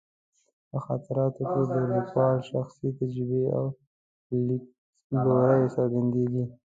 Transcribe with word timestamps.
په 0.69 0.77
خاطراتو 0.85 1.41
کې 1.51 1.61
د 1.73 1.75
لیکوال 1.93 2.37
شخصي 2.51 2.87
تجربې 2.99 3.43
او 3.57 3.65
لیدلوري 4.45 5.65
څرګندېږي. 5.75 6.43